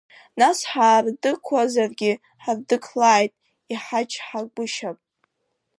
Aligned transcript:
Нас 0.39 0.57
ҳардықуазаргьы 0.71 2.11
ҳардықлааит 2.43 3.33
иҳачҳагәышьап. 3.73 4.97